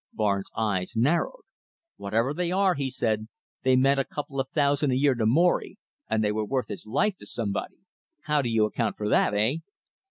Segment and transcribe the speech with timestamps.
[0.13, 1.43] Barnes' eyes narrowed.
[1.97, 3.27] "Whatever they are," he said,
[3.61, 5.75] "they meant a couple of thousand a year to Morry,
[6.09, 7.77] and they were worth his life to somebody!
[8.23, 9.57] How do you account for that, eh?"